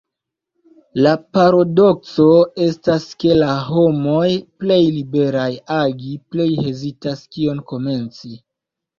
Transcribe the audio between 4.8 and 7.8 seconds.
liberaj agi, plej hezitas kion